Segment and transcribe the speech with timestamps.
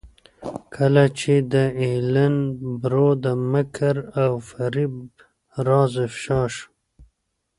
[0.75, 2.35] کله چې د ایلن
[2.81, 4.93] برو د مکر او فریب
[5.67, 6.67] راز افشا شو.